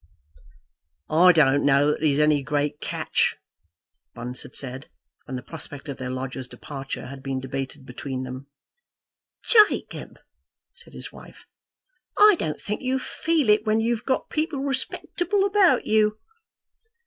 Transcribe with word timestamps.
"I 1.11 1.31
don't 1.31 1.63
know 1.63 1.91
that 1.91 2.01
he's 2.01 2.19
any 2.19 2.41
great 2.41 2.79
catch," 2.81 3.35
Bunce 4.15 4.41
had 4.41 4.55
said, 4.55 4.89
when 5.25 5.35
the 5.35 5.43
prospect 5.43 5.87
of 5.89 5.97
their 5.97 6.09
lodger's 6.09 6.47
departure 6.47 7.05
had 7.05 7.21
been 7.21 7.39
debated 7.39 7.85
between 7.85 8.23
them. 8.23 8.47
"Jacob," 9.43 10.17
said 10.73 10.93
his 10.93 11.11
wife, 11.11 11.45
"I 12.17 12.33
don't 12.39 12.59
think 12.59 12.81
you 12.81 12.97
feel 12.97 13.47
it 13.49 13.67
when 13.67 13.79
you've 13.79 14.03
got 14.03 14.31
people 14.31 14.61
respectable 14.61 15.45
about 15.45 15.85
you." 15.85 16.17